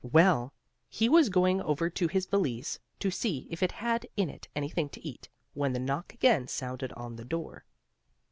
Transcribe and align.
Well, 0.11 0.51
he 0.89 1.07
was 1.09 1.29
going 1.29 1.61
over 1.61 1.87
to 1.87 2.07
his 2.07 2.25
valise 2.25 2.79
to 2.99 3.11
see 3.11 3.45
if 3.51 3.61
it 3.61 3.71
had 3.73 4.07
in 4.17 4.31
it 4.31 4.47
anything 4.55 4.89
to 4.89 5.07
eat, 5.07 5.29
when 5.53 5.73
the 5.73 5.79
knock 5.79 6.11
again 6.11 6.47
sounded 6.47 6.91
on 6.93 7.17
the 7.17 7.23
door. 7.23 7.65